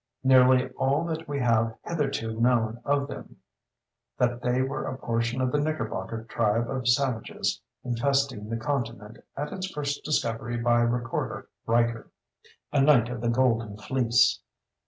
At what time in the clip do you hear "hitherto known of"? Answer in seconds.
1.85-3.07